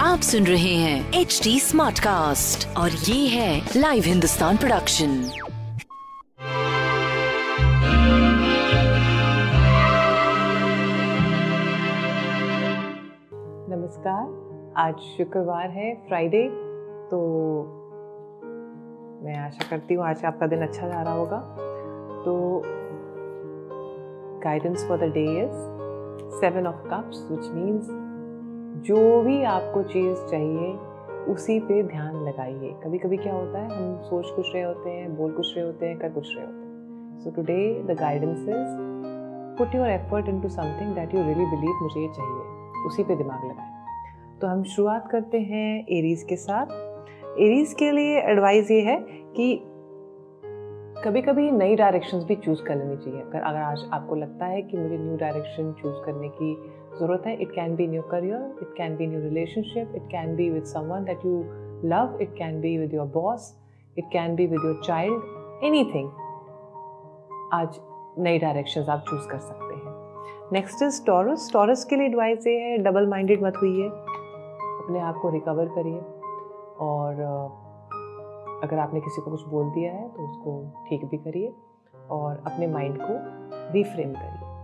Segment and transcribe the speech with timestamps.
[0.00, 5.08] आप सुन रहे हैं एच डी स्मार्ट कास्ट और ये है लाइव हिंदुस्तान प्रोडक्शन
[13.70, 16.48] नमस्कार आज शुक्रवार है फ्राइडे
[17.10, 17.20] तो
[19.24, 21.40] मैं आशा करती हूँ आज आपका दिन अच्छा जा रहा होगा।
[22.24, 22.62] तो
[24.44, 25.75] guidance for the day is
[26.40, 27.88] seven of cups which means
[28.86, 30.72] जो भी आपको चीज़ चाहिए,
[31.32, 35.16] उसी पे ध्यान लगाइए। कभी कभी क्या होता है, हम सोच कुछ रहे होते हैं,
[35.16, 38.76] बोल कुछ रहे होते हैं, कर कुछ रहे होते हैं। So today the guidance is
[39.58, 43.44] put your effort into something that you really believe मुझे ये चाहिए। उसी पे दिमाग
[43.44, 43.72] लगाएँ।
[44.40, 46.66] तो हम शुरुआत करते हैं एरीज के साथ।
[47.40, 48.96] एरीज के लिए एडवाइस ये है
[49.36, 49.64] कि
[51.06, 54.62] कभी कभी नई डायरेक्शंस भी चूज़ कर लेनी चाहिए। अगर अगर आज आपको लगता है
[54.62, 56.54] कि मुझे न्यू डायरेक्शन चूज़ करने की
[56.98, 60.48] ज़रूरत है it can be new career it can be new relationship it can be
[60.50, 61.38] with someone that you
[61.90, 63.46] love it can be with your boss
[63.98, 65.82] it can be with your child any
[67.54, 67.78] आज
[68.18, 69.94] नई direction आप choose कर सकते हैं।
[70.52, 75.00] Next is taurus taurus के लिए advice ये है डबल माइंडेड मत हुई है अपने
[75.02, 76.00] आप को रिकवर करिए
[76.86, 77.64] और
[78.62, 80.52] अगर आपने किसी को कुछ बोल दिया है तो उसको
[80.88, 81.52] ठीक भी करिए
[82.10, 83.14] और अपने माइंड को
[83.72, 84.54] रिफ्रेम करिए।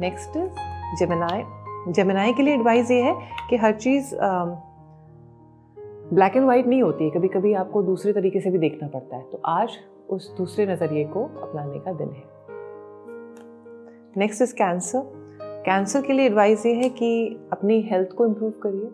[0.00, 0.38] नेक्स्ट
[0.98, 1.44] जमेनाय
[1.88, 3.14] जमेनाय के लिए एडवाइस ये है
[3.50, 4.14] कि हर चीज़
[6.14, 9.16] ब्लैक एंड वाइट नहीं होती है। कभी कभी आपको दूसरे तरीके से भी देखना पड़ता
[9.16, 9.78] है। तो आज
[10.10, 12.24] उस दूसरे नज़रिए को अपनाने का दिन है।
[14.16, 15.02] नेक्स्ट इज़ कैंसर
[15.66, 18.90] कैंसर के लिए एडवाइस ये है कि अपनी हेल्थ को इम्प्रूव करिए।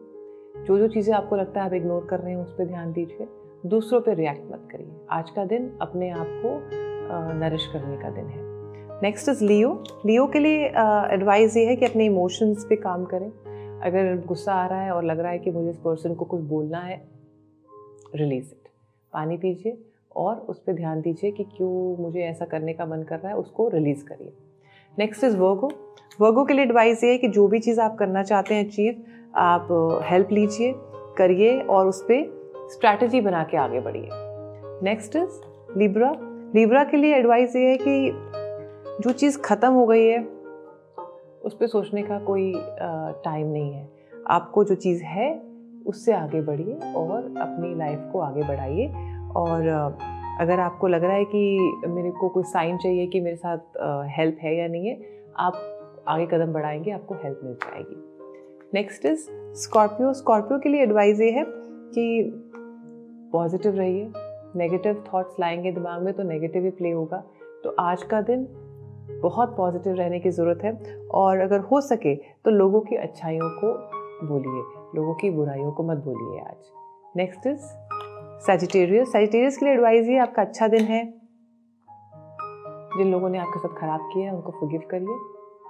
[0.64, 3.26] जो जो चीज़ें आपको लगता है आप इग्नोर कर रहे हैं, उस पर ध्यान दीजिए।
[3.64, 6.50] दूसरों पे रिएक्ट मत करिए। आज का दिन अपने आप को
[7.38, 9.72] नरिश करने का दिन है। नेक्स्ट इज़ लियो
[10.06, 10.66] लियो के लिए
[11.14, 13.28] एडवाइस ये है कि अपने इमोशंस पे काम करें।
[13.80, 16.40] अगर गुस्सा आ रहा है और लग रहा है कि मुझे इस पर्सन को कुछ
[16.42, 17.02] बोलना है
[18.14, 18.68] रिलीज़ इट
[19.12, 19.78] पानी पीजिए
[20.16, 23.36] और उस पर ध्यान दीजिए कि क्यों मुझे ऐसा करने का मन कर रहा है,
[23.36, 24.32] उसको रिलीज़ करिए।
[24.98, 25.72] नेक्स्ट इज़ वर्गो
[26.20, 29.02] वर्गो के लिए एडवाइस ये है कि जो भी चीज़ आप करना चाहते हैं अचीव
[29.34, 29.68] आप
[30.04, 30.72] हेल्प लीजिए,
[31.18, 32.35] करिए और उस पर
[32.70, 34.08] स्ट्रैटेजी बना के आगे बढ़िए।
[34.82, 36.12] नेक्स्ट इज़ लिब्रा
[36.54, 38.10] लिब्रा के लिए एडवाइस ये है कि
[39.02, 40.18] जो चीज़ ख़त्म हो गई है,
[41.44, 42.52] उस पर सोचने का कोई
[43.24, 43.88] टाइम नहीं है।
[44.30, 45.42] आपको जो चीज़ है,
[45.86, 48.86] उससे आगे बढ़िए और अपनी लाइफ को आगे बढ़ाइए।
[49.36, 49.68] और
[50.40, 53.58] अगर आपको लग रहा है कि मेरे को कोई साइन चाहिए कि मेरे साथ
[54.18, 54.98] हेल्प है या नहीं है,
[55.36, 58.02] आप आगे कदम बढ़ाएँगे, आपको हेल्प मिल जाएगी।
[58.74, 59.26] नेक्स्ट इज़
[59.60, 61.44] स्कॉर्पियो स्कॉर्पियो के लिए एडवाइस ये है
[61.98, 62.32] कि
[63.32, 64.12] पॉजिटिव रहिए।
[64.56, 67.24] नेगेटिव थॉट्स लाएँगे दिमाग में तो नेगेटिव ही प्ले होगा।
[67.64, 68.48] तो आज का दिन
[69.22, 73.72] बहुत पॉजिटिव रहने की ज़रूरत है। और अगर हो सके तो लोगों की अच्छाइयों को
[74.26, 74.62] बोलिए
[75.00, 76.56] लोगों की बुराइयों को मत बोलिए आज।
[77.16, 77.60] नेक्स्ट इज़
[78.46, 81.14] सेजिटेरियस सेजिटेरियस के लिए एडवाइस ये, आपका अच्छा दिन है।
[82.98, 85.16] जिन लोगों ने आपके साथ ख़राब किया है, उनको फुगिव करिए।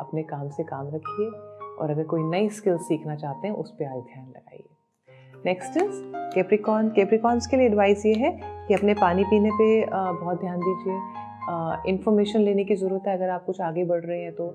[0.01, 1.29] अपने काम से काम रखिए।
[1.77, 4.76] और अगर कोई नई स्किल सीखना चाहते हैं, उस पर आज ध्यान लगाइए।
[5.47, 5.99] नेक्स्ट इज़
[6.35, 8.31] केप्रिकॉन केप्रिकॉन्स के लिए एडवाइस ये है
[8.69, 13.45] कि अपने पानी पीने पे बहुत ध्यान दीजिए। इन्फॉर्मेशन लेने की ज़रूरत है अगर आप
[13.45, 14.47] कुछ आगे बढ़ रहे हैं तो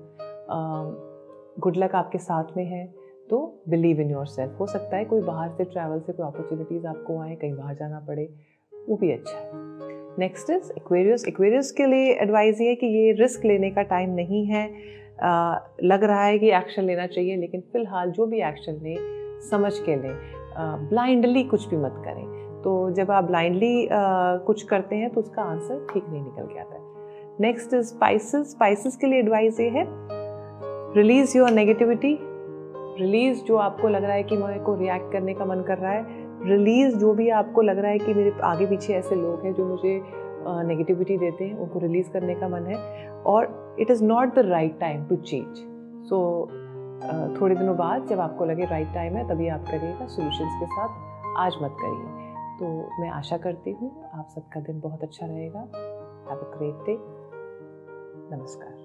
[1.60, 2.84] गुड लक आपके साथ में है।
[3.30, 3.38] तो
[3.68, 7.20] बिलीव इन योर सेल्फ हो सकता है कोई बाहर से ट्रैवल से कोई अपॉर्चुनिटीज़ आपको
[7.20, 8.28] आए कहीं बाहर जाना पड़े
[8.72, 9.50] वो भी अच्छा है।
[10.18, 14.10] नेक्स्ट इज़ एक्वेरियस एक्वेरियस के लिए एडवाइस ये है कि ये रिस्क लेने का टाइम
[14.14, 14.66] नहीं है।
[15.22, 18.96] आ, लग रहा है कि एक्शन लेना चाहिए लेकिन फ़िलहाल जो भी एक्शन लें
[19.50, 22.24] समझ के लें। ब्लाइंडली कुछ भी मत करें।
[22.62, 23.88] तो जब आप ब्लाइंडली
[24.46, 26.80] कुछ करते हैं तो उसका आंसर ठीक नहीं निकल के आता है।
[27.40, 29.86] नेक्स्ट स्पाइसेस स्पाइसेस के लिए एडवाइस ये है
[30.96, 32.18] रिलीज़ योर नेगेटिविटी
[33.00, 35.92] रिलीज़ जो आपको लग रहा है कि मेरे को रिएक्ट करने का मन कर रहा
[35.92, 39.52] है रिलीज़ जो भी आपको लग रहा है कि मेरे आगे पीछे ऐसे लोग हैं
[39.54, 40.00] जो मुझे
[40.66, 44.78] नेगेटिविटी देते हैं, उनको रिलीज़ करने का मन है। और it is not the right
[44.80, 45.56] time to change
[46.08, 46.48] so
[47.40, 50.90] थोड़े दिनों बाद जब आपको लगे राइट टाइम है तभी आप करिएगा सॉल्यूशंस के साथ
[51.44, 52.68] आज मत करिए। तो
[53.00, 55.60] मैं आशा करती हूँ आप सबका दिन बहुत अच्छा रहेगा।
[56.28, 56.96] हैव अ ग्रेट डे
[58.36, 58.80] नमस्कार।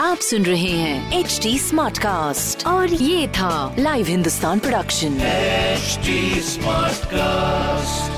[0.00, 6.08] आप सुन रहे हैं एच डी स्मार्ट कास्ट और ये था live Hindustan production H
[6.50, 8.17] smart cast